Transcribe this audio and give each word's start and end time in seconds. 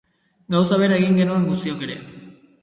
Gauza 0.55 0.79
bera 0.83 0.97
egin 1.01 1.19
genuen 1.19 1.45
guztiok 1.51 1.85
ere. 1.89 2.01